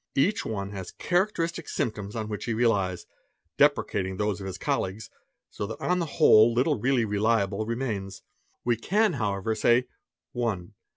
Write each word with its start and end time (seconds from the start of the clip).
each 0.15 0.43
one 0.43 0.71
has 0.71 0.93
"characteristic 0.93 1.69
symptoms 1.69 2.15
on 2.15 2.27
which 2.27 2.45
he 2.45 2.55
relies, 2.55 3.05
depreciating 3.57 4.17
those 4.17 4.39
of 4.41 4.47
his 4.47 4.57
olleagues; 4.57 5.11
so 5.51 5.67
that 5.67 5.79
on 5.79 5.99
the 5.99 6.07
whole 6.17 6.51
little 6.51 6.79
really 6.79 7.05
reliable 7.05 7.67
remains. 7.67 8.23
_We 8.65 8.81
can 8.81 9.13
Owever, 9.13 9.55
say:— 9.55 9.85
1. 10.31 10.73